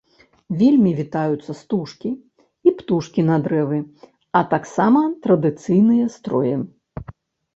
[0.59, 2.09] Вельмі вітаюцца стужкі
[2.71, 3.77] і птушкі на дрэвы,
[4.39, 6.53] а таксама традыцыйныя строі.